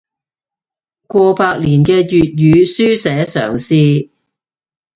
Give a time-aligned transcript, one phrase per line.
[1.05, 4.09] 過百年嘅粵語書寫嘗試